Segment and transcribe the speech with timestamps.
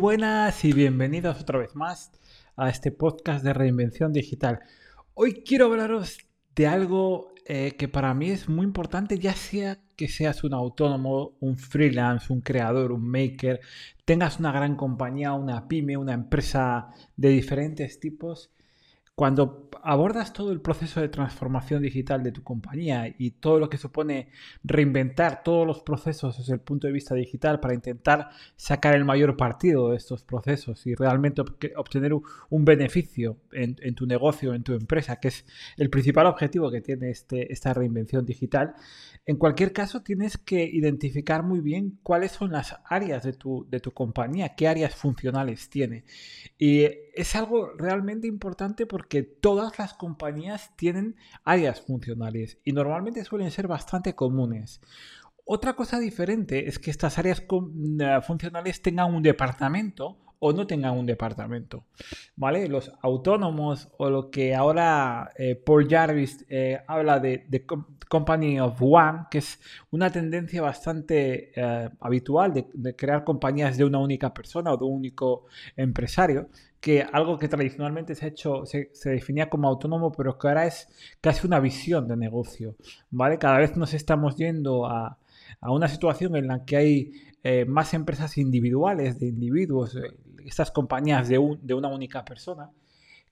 [0.00, 2.10] buenas y bienvenidos otra vez más
[2.56, 4.60] a este podcast de reinvención digital.
[5.12, 6.16] Hoy quiero hablaros
[6.56, 11.36] de algo eh, que para mí es muy importante, ya sea que seas un autónomo,
[11.40, 13.60] un freelance, un creador, un maker,
[14.06, 18.50] tengas una gran compañía, una pyme, una empresa de diferentes tipos
[19.20, 23.76] cuando abordas todo el proceso de transformación digital de tu compañía y todo lo que
[23.76, 24.28] supone
[24.64, 29.36] reinventar todos los procesos desde el punto de vista digital para intentar sacar el mayor
[29.36, 31.42] partido de estos procesos y realmente
[31.76, 35.44] obtener un beneficio en, tu negocio, en tu empresa, que es
[35.76, 38.74] el principal objetivo que tiene este, esta reinvención digital,
[39.26, 43.80] en cualquier caso tienes que identificar muy bien cuáles son las áreas de tu, de
[43.80, 46.04] tu compañía, qué áreas funcionales tiene.
[46.58, 53.50] Y es algo realmente importante porque todas las compañías tienen áreas funcionales y normalmente suelen
[53.50, 54.80] ser bastante comunes.
[55.44, 60.98] Otra cosa diferente es que estas áreas eh, funcionales tengan un departamento o no tengan
[60.98, 61.84] un departamento,
[62.34, 62.66] ¿vale?
[62.66, 67.46] Los autónomos o lo que ahora eh, Paul Jarvis eh, habla de,
[68.08, 73.98] Company of One, que es una tendencia bastante eh, habitual de, crear compañías de una
[73.98, 75.44] única persona o de un único
[75.76, 76.48] empresario,
[76.80, 80.88] que algo que tradicionalmente se ha hecho, se, definía como autónomo, pero que ahora es
[81.20, 82.76] casi una visión de negocio,
[83.10, 83.38] ¿vale?
[83.38, 85.18] Cada vez nos estamos yendo a,
[85.60, 87.12] a una situación en la que hay
[87.66, 89.96] más empresas individuales, de individuos,
[90.46, 92.70] estas compañías de, una única persona,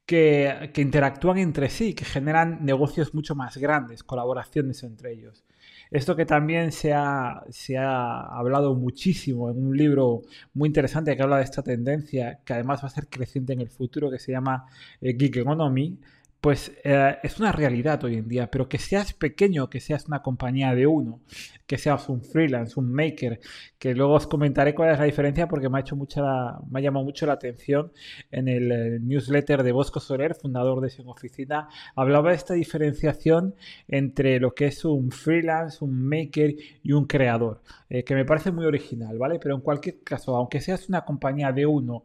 [0.07, 5.45] que, interactúan entre sí, que generan negocios mucho más grandes, colaboraciones entre ellos.
[5.91, 10.23] Esto que también se ha, se ha, hablado muchísimo en un libro
[10.55, 13.71] muy interesante que habla de esta tendencia, que además va a ser creciente en el
[13.71, 14.67] futuro, que se llama
[15.01, 15.99] eh, Geek Economy,
[16.41, 20.23] pues eh, es una realidad hoy en día, pero que seas pequeño, que seas una
[20.23, 21.21] compañía de uno,
[21.67, 23.41] que seas un freelance, un maker,
[23.79, 26.23] que luego os comentaré cuál es la diferencia porque me ha hecho mucha,
[26.71, 27.93] me ha llamado mucho la atención
[28.31, 33.55] en el eh, newsletter de Bosco Soler, fundador de Sin Oficina, hablaba de esta diferenciación
[33.89, 36.55] entre lo que es un freelance, un maker
[36.85, 39.41] y un creador, eh, que me parece muy original, ¿vale?
[39.41, 42.05] Pero en cualquier caso, aunque seas una compañía de uno,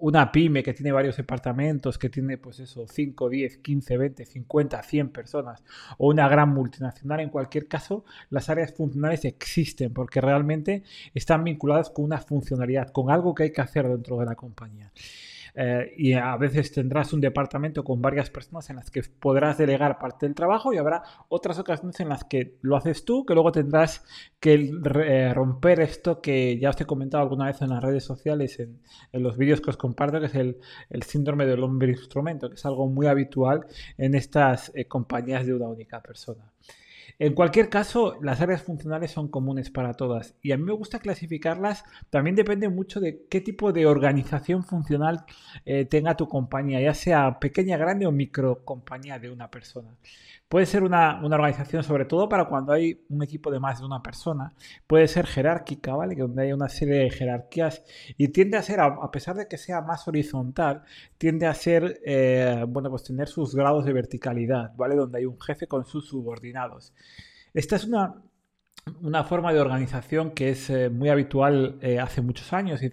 [0.00, 4.82] una pyme que tiene varios departamentos, que tiene pues eso, 5, 10, 15, 20, 50,
[4.82, 5.64] 100 personas
[5.98, 10.82] o una gran multinacional, en cualquier caso, las áreas funcionales existen porque realmente
[11.14, 14.92] están vinculadas con una funcionalidad, con algo que hay que hacer dentro de la compañía.
[15.54, 19.98] Eh, y a veces tendrás un departamento con varias personas en las que podrás delegar
[19.98, 23.52] parte del trabajo y habrá otras ocasiones en las que lo haces tú, que luego
[23.52, 24.04] tendrás
[24.40, 24.72] que
[25.04, 28.80] eh, romper esto que ya os he comentado alguna vez en las redes sociales, en,
[29.12, 30.56] los vídeos que os comparto, que es el,
[31.02, 33.66] síndrome del hombre instrumento, que es algo muy habitual
[33.98, 36.50] en estas eh, compañías de una única persona.
[37.22, 40.98] En cualquier caso, las áreas funcionales son comunes para todas y a mí me gusta
[40.98, 41.84] clasificarlas.
[42.10, 45.24] También depende mucho de qué tipo de organización funcional
[45.64, 49.96] eh, tenga tu compañía, ya sea pequeña, grande o micro compañía de una persona.
[50.52, 54.02] Puede ser una, organización, sobre todo para cuando hay un equipo de más de una
[54.02, 54.52] persona.
[54.86, 56.14] Puede ser jerárquica, ¿vale?
[56.14, 57.82] Donde hay una serie de jerarquías
[58.18, 60.82] y tiende a ser, a, pesar de que sea más horizontal,
[61.16, 64.94] tiende a ser, eh, bueno, pues tener sus grados de verticalidad, ¿vale?
[64.94, 66.92] Donde hay un jefe con sus subordinados.
[67.54, 68.14] Esta es una,
[69.00, 72.90] una forma de organización que es eh, muy habitual eh, hace muchos años y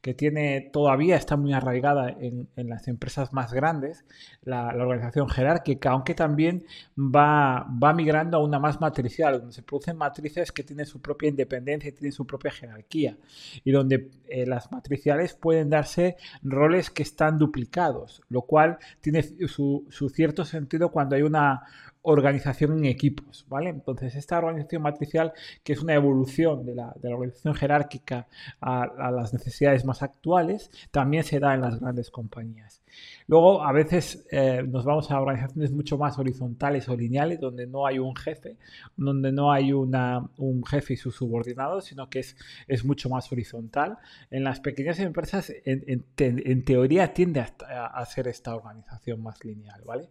[0.00, 4.04] que tiene todavía está muy arraigada en, las empresas más grandes,
[4.42, 6.64] la, organización jerárquica, aunque también
[6.98, 11.28] va, va, migrando a una más matricial, donde se producen matrices que tienen su propia
[11.28, 13.16] independencia y tienen su propia jerarquía,
[13.62, 19.86] y donde eh, las matriciales pueden darse roles que están duplicados, lo cual tiene su,
[19.90, 21.62] su cierto sentido cuando hay una
[22.02, 23.70] organización en equipos, ¿vale?
[23.70, 28.26] Entonces, esta organización matricial, que es una evolución de la, organización jerárquica
[28.60, 32.82] a, las necesidades más actuales, también se da en las grandes compañías.
[33.26, 37.86] Luego, a veces eh, nos vamos a organizaciones mucho más horizontales o lineales, donde no
[37.86, 38.56] hay un jefe,
[38.96, 42.36] donde no hay una, un jefe y sus subordinados, sino que es,
[42.66, 43.98] es mucho más horizontal.
[44.30, 50.08] En las pequeñas empresas, en, teoría, tiende a, a ser esta organización más lineal, ¿vale?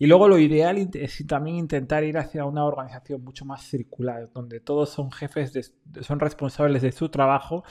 [0.00, 4.58] Y luego lo ideal es también intentar ir hacia una organización mucho más circular, donde
[4.58, 7.64] todos son jefes, son responsables de su trabajo,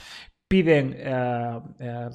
[0.46, 2.08] piden, eh, eh,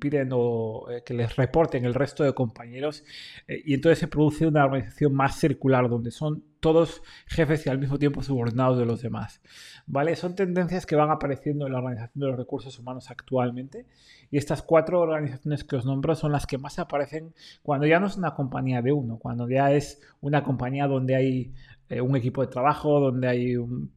[0.00, 3.04] piden eh, que les reporten el resto de compañeros
[3.46, 7.98] y entonces se produce una organización más circular donde son todos jefes y al mismo
[7.98, 9.40] tiempo subordinados de los demás.
[9.86, 10.14] ¿Vale?
[10.16, 13.86] Son tendencias que van apareciendo en la organización de los recursos humanos actualmente
[14.30, 18.06] y estas cuatro organizaciones que os nombro son las que más aparecen cuando ya no
[18.06, 21.54] es una compañía de uno, cuando ya es una compañía donde hay
[21.90, 23.90] eh, un equipo de trabajo, donde hay un,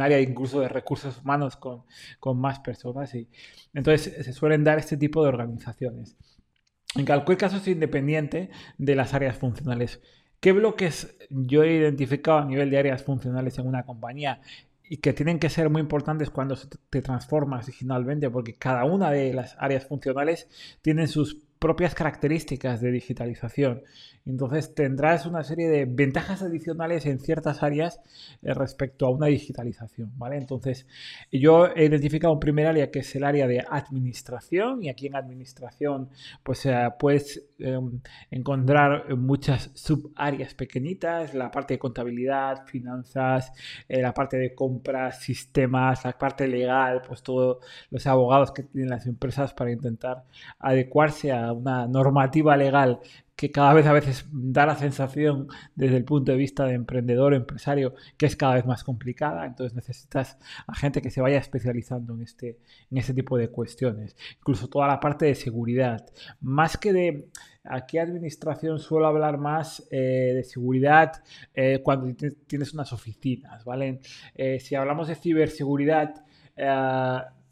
[0.00, 1.84] área incluso de recursos humanos con,
[2.18, 3.14] con, más personas.
[3.14, 3.28] Y,
[3.72, 6.16] entonces se suelen dar este tipo de organizaciones.
[6.96, 10.00] En cualquier caso es independiente de las áreas funcionales.
[10.44, 14.42] ¿Qué bloques yo he identificado a nivel de áreas funcionales en una compañía
[14.86, 16.54] y que tienen que ser muy importantes cuando
[16.90, 18.28] te transformas digitalmente?
[18.28, 20.46] Porque cada una de las áreas funcionales
[20.82, 23.84] tienen sus propias características de digitalización.
[24.26, 28.00] Entonces tendrás una serie de ventajas adicionales en ciertas áreas
[28.42, 30.36] eh, respecto a una digitalización, ¿vale?
[30.36, 30.86] Entonces
[31.32, 35.16] yo he identificado un primer área que es el área de administración y aquí en
[35.16, 36.10] administración
[36.42, 38.00] pues eh, puedes em,
[38.30, 43.52] encontrar muchas subáreas pequeñitas, la parte de contabilidad, finanzas,
[43.88, 48.90] eh, la parte de compras, sistemas, la parte legal, pues todos los abogados que tienen
[48.90, 50.24] las empresas para intentar
[50.58, 53.00] adecuarse a una normativa legal
[53.36, 57.34] que cada vez a veces da la sensación desde el punto de vista de emprendedor
[57.34, 62.14] empresario que es cada vez más complicada, entonces necesitas a gente que se vaya especializando
[62.14, 62.58] en este,
[62.90, 64.16] en este tipo de cuestiones.
[64.38, 66.06] Incluso toda la parte de seguridad.
[66.40, 67.28] Más que de
[67.64, 71.22] aquí administración suelo hablar más eh, de seguridad
[71.54, 72.14] eh, cuando
[72.46, 74.00] tienes unas oficinas, ¿vale?
[74.34, 76.24] Eh, si hablamos de ciberseguridad,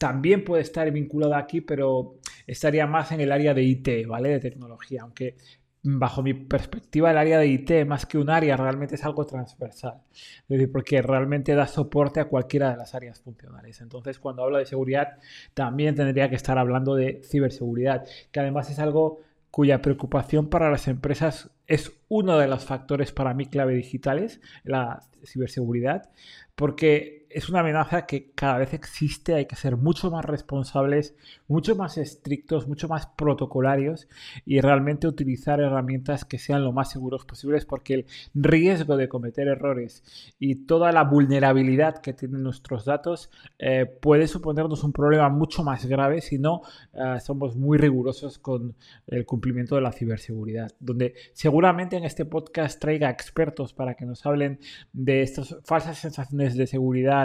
[0.02, 4.30] también puede estar vinculada aquí, pero estaría más en el área de IT, ¿vale?
[4.30, 5.36] De tecnología, aunque
[5.80, 10.02] bajo mi perspectiva, el área de IT, más que un área, realmente es algo transversal.
[10.10, 13.80] Es decir, porque realmente da soporte a cualquiera de las áreas funcionales.
[13.80, 15.18] Entonces, cuando hablo de seguridad,
[15.54, 19.20] también tendría que estar hablando de ciberseguridad, que además es algo
[19.52, 25.04] cuya preocupación para las empresas es uno de los factores para mí clave digitales, la
[25.24, 26.10] ciberseguridad,
[26.56, 31.14] porque es una amenaza que cada vez existe, hay que ser mucho más responsables,
[31.48, 34.08] mucho más estrictos, mucho más protocolarios
[34.44, 39.48] y realmente utilizar herramientas que sean lo más seguros posibles porque el riesgo de cometer
[39.48, 40.02] errores
[40.38, 45.86] y toda la vulnerabilidad que tienen nuestros datos eh, puede suponernos un problema mucho más
[45.86, 46.62] grave si no
[46.92, 48.74] eh, somos muy rigurosos con
[49.06, 54.24] el cumplimiento de la ciberseguridad, donde seguramente en este podcast traiga expertos para que nos
[54.26, 54.58] hablen
[54.92, 57.21] de estas falsas sensaciones de seguridad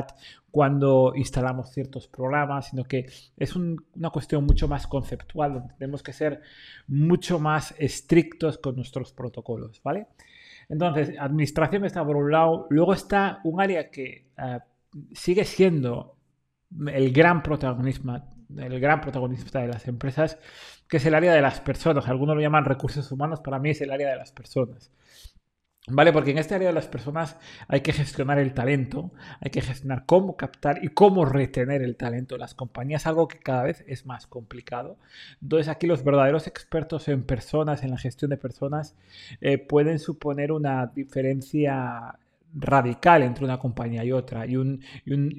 [0.51, 3.07] cuando instalamos ciertos programas, sino que
[3.37, 6.41] es una cuestión mucho más conceptual, donde tenemos que ser
[6.87, 10.07] mucho más estrictos con nuestros protocolos, ¿vale?
[10.69, 14.59] Entonces, administración está por un lado, luego está un área que eh,
[15.13, 16.15] sigue siendo
[16.87, 18.21] el gran protagonismo
[18.55, 20.39] el gran protagonista de las empresas,
[20.87, 22.07] que es el área de las personas.
[22.07, 24.91] Algunos lo llaman recursos humanos, para mí es el área de las personas.
[25.89, 26.11] ¿Vale?
[26.11, 27.37] Porque en este área de las personas
[27.69, 32.37] hay que gestionar el talento, hay que gestionar cómo captar y cómo retener el talento
[32.37, 34.97] las compañías, algo que cada vez es más complicado.
[35.41, 38.95] Entonces aquí los verdaderos expertos en personas, en la gestión de personas,
[39.39, 42.19] eh, pueden suponer una diferencia
[42.59, 44.83] radical entre una compañía y otra y un,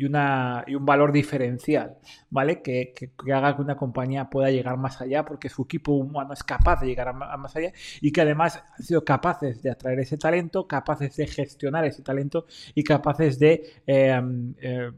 [0.06, 1.96] una, y un valor diferencial,
[2.30, 2.62] ¿vale?
[2.62, 2.94] Que,
[3.32, 6.86] haga que una compañía pueda llegar más allá porque su equipo humano es capaz de
[6.86, 11.16] llegar a, más allá y que además han sido capaces de atraer ese talento, capaces
[11.16, 13.62] de gestionar ese talento y capaces de...
[13.86, 14.20] Eh,
[14.60, 14.90] eh,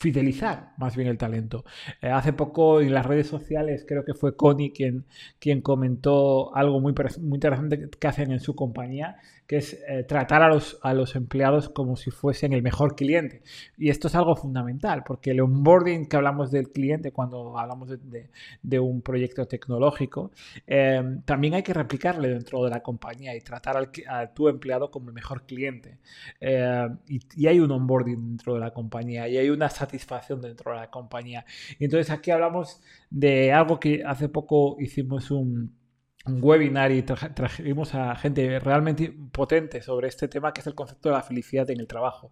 [0.00, 1.64] fidelizar más bien el talento.
[2.00, 5.04] Eh, hace poco en las redes sociales creo que fue Connie quien,
[5.38, 9.18] quien comentó algo muy, muy interesante que hacen en su compañía,
[9.50, 13.42] que es eh, tratar a los, a los empleados como si fuesen el mejor cliente.
[13.76, 18.78] Y esto es algo fundamental, porque el onboarding que hablamos del cliente cuando hablamos de,
[18.78, 20.30] un proyecto tecnológico,
[20.68, 24.88] em, también hay que replicarle dentro de la compañía y tratar al, a tu empleado
[24.92, 25.98] como el mejor cliente.
[26.38, 30.70] Em, y, y, hay un onboarding dentro de la compañía y hay una satisfacción dentro
[30.70, 31.44] de la compañía.
[31.80, 35.79] Y entonces aquí hablamos de algo que hace poco hicimos un
[36.26, 41.08] un webinar y trajimos a gente realmente potente sobre este tema, que es el concepto
[41.08, 42.30] de la felicidad en el trabajo,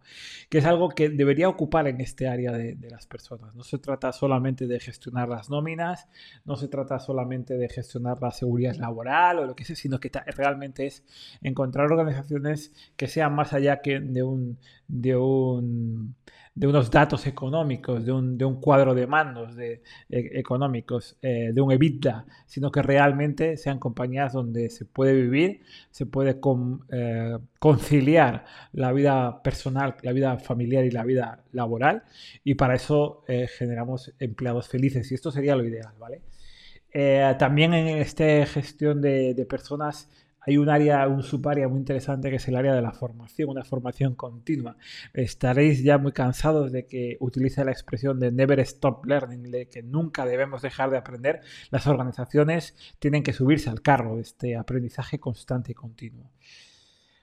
[0.51, 3.55] que es algo que debería ocupar en este área de, las personas.
[3.55, 6.07] No se trata solamente de gestionar las nóminas,
[6.45, 10.11] no se trata solamente de gestionar la seguridad laboral o lo que sea, sino que
[10.37, 11.03] realmente es
[11.41, 16.15] encontrar organizaciones que sean más allá que de un, de un
[16.59, 21.61] de unos datos económicos, de un, de un cuadro de mandos e, económicos, eh, de
[21.61, 25.61] un EBITDA, sino que realmente sean compañías donde se puede vivir,
[25.93, 26.41] se puede
[26.91, 32.03] eh, conciliar la vida personal, la vida familiar y la vida laboral,
[32.43, 36.23] y para eso eh, generamos empleados felices, y esto sería lo ideal, ¿vale?
[37.39, 40.09] también en esta gestión de, de personas
[40.49, 43.65] hay un área, un subárea muy interesante que es el área de la formación, una
[43.65, 44.79] formación continua.
[45.13, 49.83] Estaréis ya muy cansados de que utilice la expresión de never stop learning, de que
[49.83, 51.43] nunca debemos dejar de aprender.
[51.71, 56.31] Las organizaciones tienen que subirse al carro de este aprendizaje constante y continuo.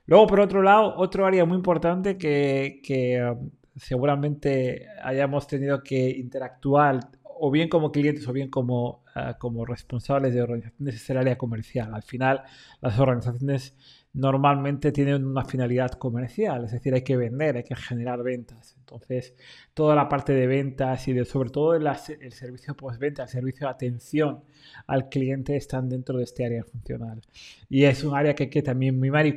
[0.06, 7.00] Luego, por otro lado, otro área muy importante que, um, seguramente hayamos tenido que interactuar
[7.38, 11.38] o bien como clientes o bien como, uh, como responsables de organizaciones es el área
[11.38, 11.94] comercial.
[11.94, 12.44] Al final,
[12.82, 13.76] las organizaciones
[14.16, 18.78] normalmente tienen una finalidad comercial, es decir, hay que vender, hay que generar ventas.
[18.80, 19.36] Entonces,
[19.74, 21.86] toda la parte de ventas y sobre todo el,
[22.32, 24.44] servicio postventa, el servicio de atención
[24.88, 27.22] al cliente están dentro de este área funcional.
[27.68, 29.36] Y es un área que hay que también mimar y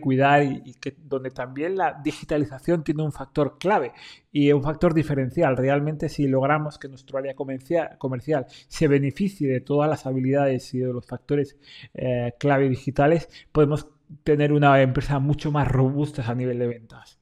[0.65, 3.93] y, que, donde también la digitalización tiene un factor clave
[4.31, 5.57] y un factor diferencial.
[5.57, 10.79] Realmente si logramos que nuestro área comercial, comercial se beneficie de todas las habilidades y
[10.79, 11.57] de los factores
[11.95, 13.89] eh, clave digitales, podemos
[14.25, 17.19] tener una empresa mucho más robusta a nivel de ventas.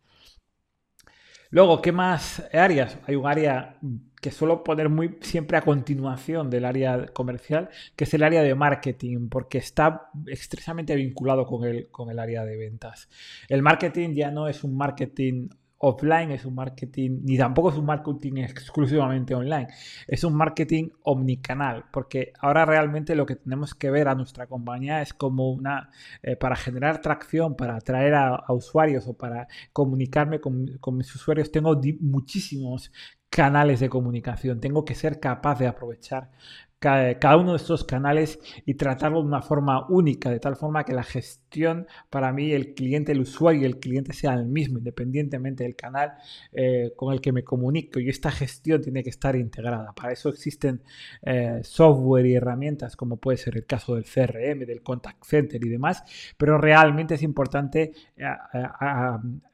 [1.50, 2.98] Luego, ¿qué más áreas?
[3.06, 3.78] Hay un área
[4.20, 8.54] que suelo poner muy siempre a continuación del área comercial, que es el área de
[8.54, 13.08] marketing, porque está estrechamente vinculado con el, con el área de ventas.
[13.48, 15.48] El marketing ya no es un marketing
[15.78, 19.68] offline, es un marketing, ni tampoco es un marketing exclusivamente online,
[20.06, 25.02] es un marketing omnicanal, porque ahora realmente lo que tenemos que ver a nuestra compañía
[25.02, 25.90] es como una,
[26.22, 31.52] eh, para generar tracción, para atraer a, usuarios o para comunicarme con, con mis usuarios,
[31.52, 32.90] tengo muchísimos
[33.28, 34.60] canales de comunicación.
[34.60, 36.30] Tengo que ser capaz de aprovechar
[36.86, 40.92] cada, uno de estos canales y tratarlo de una forma única, de tal forma que
[40.92, 45.64] la gestión para mí, el cliente, el usuario y el cliente sea el mismo, independientemente
[45.64, 46.12] del canal
[46.52, 47.98] eh, con el que me comunico.
[47.98, 49.92] Y esta gestión tiene que estar integrada.
[49.94, 50.80] Para eso existen
[51.22, 55.68] eh, software y herramientas, como puede ser el caso del CRM, del Contact Center y
[55.68, 56.04] demás,
[56.36, 58.24] pero realmente es importante eh,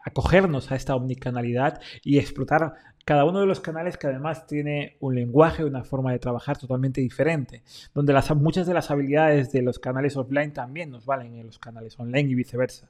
[0.05, 2.75] acogernos a esta omnicanalidad y explotar
[3.05, 7.01] cada uno de los canales que además tiene un lenguaje, una forma de trabajar totalmente
[7.01, 7.63] diferente,
[7.95, 11.59] donde las, muchas de las habilidades de los canales offline también nos valen en los
[11.59, 12.89] canales online y viceversa.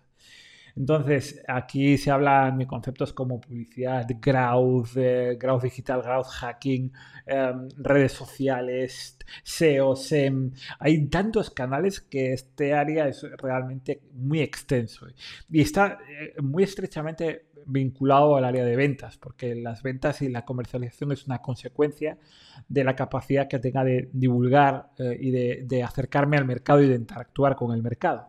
[0.77, 6.93] Entonces, aquí se hablan de conceptos como publicidad, growth, eh, growth digital, growth hacking,
[7.27, 10.53] em, redes sociales, SEO, SEM.
[10.79, 15.07] Hay tantos canales que este área es realmente muy extenso
[15.51, 20.45] y está eh, muy estrechamente vinculado al área de ventas, porque las ventas y la
[20.45, 22.19] comercialización es una consecuencia
[22.69, 26.95] de la capacidad que tenga de divulgar eh, y de, acercarme al mercado y de
[26.95, 28.29] interactuar con el mercado.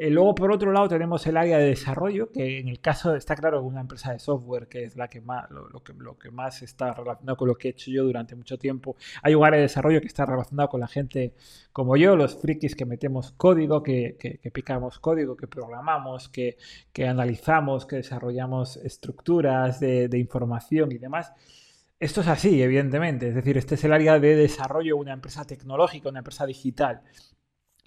[0.00, 3.34] Eh, luego, por otro lado, tenemos el área de desarrollo, que en el caso está
[3.34, 6.62] claro una empresa de software, que es la que más, lo, que, lo que más
[6.62, 8.94] está relacionado con lo que he hecho yo durante mucho tiempo.
[9.24, 11.34] Hay un área de desarrollo que está relacionado con la gente
[11.72, 16.58] como yo, los frikis que metemos código, que, que, picamos código, que programamos, que,
[16.92, 21.32] que, analizamos, que desarrollamos estructuras de, de información y demás.
[21.98, 23.28] Esto es así, evidentemente.
[23.30, 27.02] Es decir, este es el área de desarrollo de una empresa tecnológica, una empresa digital.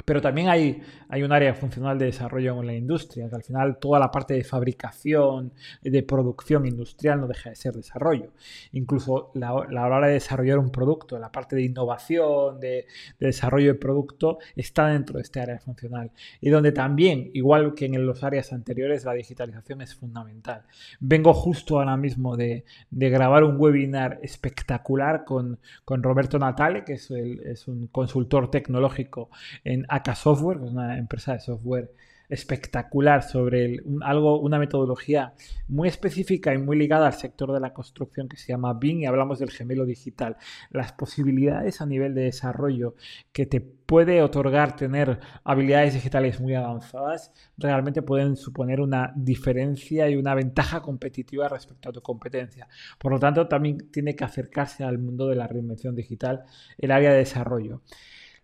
[0.06, 3.78] Pero también hay, hay un área funcional de desarrollo en la industria, que al final
[3.78, 8.32] toda la parte de fabricación, de producción industrial no deja de ser desarrollo.
[8.72, 12.86] Incluso la, la hora de desarrollar un producto, la parte de innovación, de,
[13.20, 16.12] desarrollo de producto, está dentro de este área funcional.
[16.40, 20.64] Y donde también, igual que en los áreas anteriores, la digitalización es fundamental.
[21.00, 26.94] Vengo justo ahora mismo de, de grabar un webinar espectacular con, con Roberto Natale, que
[26.94, 29.30] es, el, un consultor tecnológico
[29.64, 31.92] en AK Software, una empresa de software
[32.32, 35.34] espectacular sobre algo, una metodología
[35.68, 39.06] muy específica y muy ligada al sector de la construcción que se llama BIM y
[39.06, 40.38] hablamos del gemelo digital.
[40.70, 42.96] Las posibilidades a nivel de desarrollo
[43.34, 50.16] que te puede otorgar tener habilidades digitales muy avanzadas realmente pueden suponer una diferencia y
[50.16, 52.70] una ventaja competitiva respecto a tu competencia.
[52.98, 56.46] Por lo tanto, también tiene que acercarse al mundo de la reinvención digital
[56.78, 57.82] el área de desarrollo.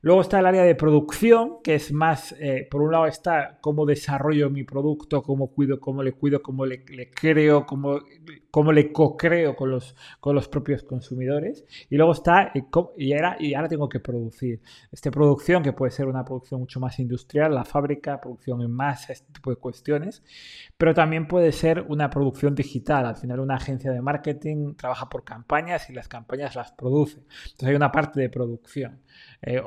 [0.01, 3.85] Luego está el área de producción, que es más, eh, por un lado está cómo
[3.85, 7.99] desarrollo mi producto, cómo cuido, cómo le cuido, cómo le, creo, cómo,
[8.51, 11.65] cómo le co-creo con los, con los propios consumidores.
[11.89, 12.51] Y luego está,
[12.95, 14.61] y ahora, y ahora tengo que producir.
[14.91, 19.13] Esta producción, que puede ser una producción mucho más industrial, la fábrica, producción en masa,
[19.13, 20.23] este tipo de cuestiones,
[20.77, 23.07] pero también puede ser una producción digital.
[23.07, 27.17] Al final una agencia de marketing trabaja por campañas y las campañas las produce.
[27.17, 29.01] Entonces hay una parte de producción.
[29.41, 29.61] Eh,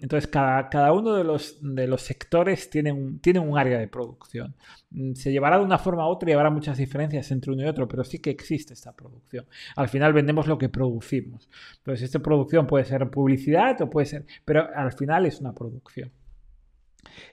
[0.00, 3.88] entonces, cada, cada, uno de los, de los sectores tiene un, tiene un área de
[3.88, 4.54] producción.
[4.90, 7.66] Mm, se llevará de una forma u otra y habrá muchas diferencias entre uno y
[7.66, 9.46] otro, pero sí que existe esta producción.
[9.76, 11.48] Al final vendemos lo que producimos.
[11.78, 16.12] Entonces, esta producción puede ser publicidad o puede ser, pero al final es una producción.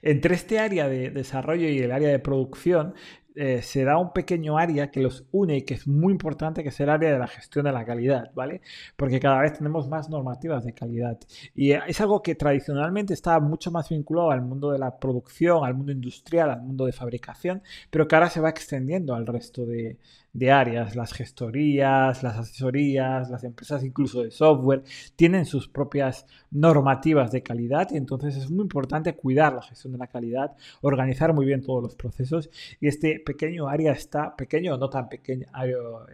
[0.02, 2.94] Entre este área de desarrollo y el área de producción
[3.36, 6.70] eh, se da un pequeño área que los une y que es muy importante, que
[6.70, 8.62] es el área de la gestión de la calidad, ¿vale?
[8.96, 11.18] Porque cada vez tenemos más normativas de calidad.
[11.54, 15.74] Y es algo que tradicionalmente está mucho más vinculado al mundo de la producción, al
[15.74, 19.98] mundo industrial, al mundo de fabricación, pero que ahora se va extendiendo al resto de,
[20.36, 24.82] de áreas, las gestorías, las asesorías, las empresas incluso de software,
[25.16, 29.98] tienen sus propias normativas de calidad y entonces es muy importante cuidar la gestión de
[29.98, 30.52] la calidad,
[30.82, 32.50] organizar muy bien todos los procesos
[32.80, 35.46] y este pequeño área está, pequeño o no tan pequeño,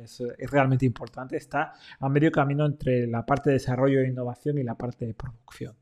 [0.01, 4.59] es, es realmente importante, está a medio camino entre la parte de desarrollo e innovación
[4.59, 5.75] y la parte de producción.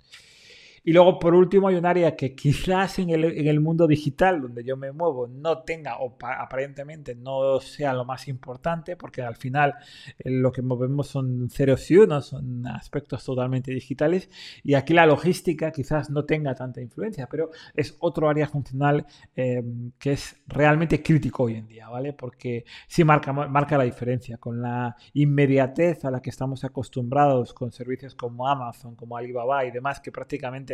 [0.83, 4.77] Y luego, por último, hay un área que quizás en el, mundo digital donde yo
[4.77, 9.75] me muevo no tenga o aparentemente no sea lo más importante, porque al final
[10.19, 14.31] eh, lo que movemos son ceros y unos, son aspectos totalmente digitales.
[14.63, 19.05] Y aquí la logística quizás no tenga tanta influencia, pero es otro área funcional
[19.37, 19.63] eh,
[19.99, 22.15] que es realmente crítico hoy en día, ¿vale?
[22.15, 27.71] Porque sí marca, marca la diferencia con la inmediatez a la que estamos acostumbrados con
[27.71, 30.70] servicios como Amazon, como Alibaba y demás, que prácticamente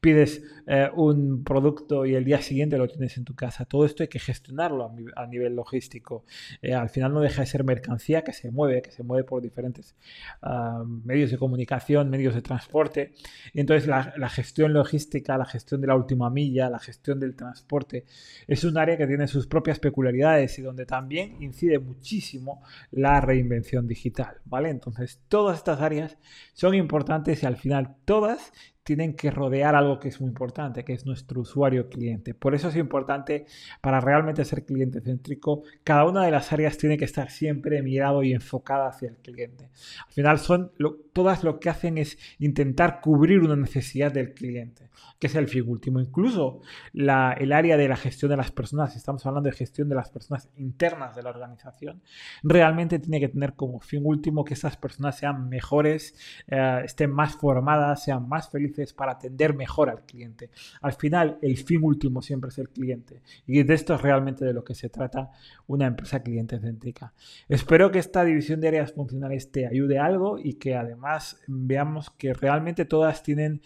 [0.00, 3.64] pides eh, un producto y el día siguiente lo tienes en tu casa.
[3.64, 6.24] Todo esto hay que gestionarlo a, nivel logístico.
[6.62, 9.42] Eh, al final no deja de ser mercancía que se mueve, que se mueve por
[9.42, 9.96] diferentes
[10.42, 13.12] ah, medios de comunicación, medios de transporte.
[13.52, 17.36] Y entonces la, la gestión logística, la gestión de la última milla, la gestión del
[17.36, 18.04] transporte,
[18.46, 23.86] es un área que tiene sus propias peculiaridades y donde también incide muchísimo la reinvención
[23.86, 24.70] digital, ¿vale?
[24.70, 26.18] Entonces, todas estas áreas
[26.52, 30.92] son importantes y al final todas tienen que rodear algo que es muy importante, que
[30.92, 32.34] es nuestro usuario cliente.
[32.34, 33.46] Por eso es importante
[33.80, 38.22] para realmente ser cliente céntrico, cada una de las áreas tiene que estar siempre mirado
[38.22, 39.70] y enfocada hacia el cliente.
[40.06, 40.72] Al final son
[41.12, 45.64] todas lo que hacen es intentar cubrir una necesidad del cliente, que es el fin
[45.68, 46.00] último.
[46.00, 46.60] Incluso
[46.94, 47.08] el
[47.52, 51.14] área de la gestión de las personas, estamos hablando de gestión de las personas internas
[51.14, 52.02] de la organización,
[52.42, 56.14] realmente tiene que tener como fin último que esas personas sean mejores,
[56.48, 60.50] eh, estén más formadas, sean más felices para atender mejor al cliente.
[60.80, 63.22] Al final, el fin último siempre es el cliente.
[63.46, 65.30] Y de esto es realmente de lo que se trata
[65.66, 67.12] una empresa cliente céntrica.
[67.48, 72.34] Espero que esta división de áreas funcionales te ayude algo y que además veamos que
[72.34, 73.62] realmente todas tienen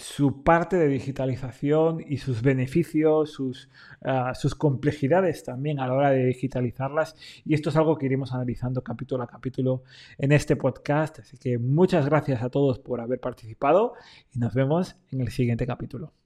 [0.00, 3.68] su parte de digitalización y sus beneficios, sus,
[4.02, 7.14] ah, sus, complejidades también a la hora de digitalizarlas.
[7.44, 9.82] Y esto es algo que iremos analizando capítulo a capítulo
[10.18, 11.20] en este podcast.
[11.20, 13.94] Así que muchas gracias a todos por haber participado
[14.34, 16.19] y nos vemos en el siguiente capítulo.